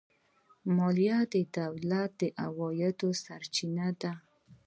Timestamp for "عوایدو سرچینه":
2.43-3.87